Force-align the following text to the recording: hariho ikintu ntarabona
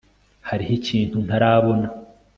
hariho 0.49 0.73
ikintu 0.79 1.17
ntarabona 1.27 1.87